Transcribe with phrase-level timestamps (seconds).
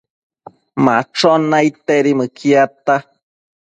[0.85, 2.95] Machon naidtedi mëquiadta